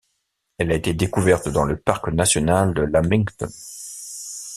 [0.57, 3.47] Elle a été découverte dans le parc national de Lamington.